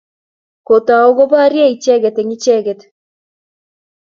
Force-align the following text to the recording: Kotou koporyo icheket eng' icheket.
Kotou 0.67 1.09
koporyo 1.17 1.63
icheket 1.73 2.15
eng' 2.21 2.35
icheket. 2.35 2.81